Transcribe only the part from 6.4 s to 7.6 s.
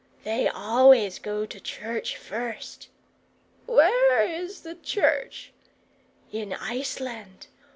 Iceland.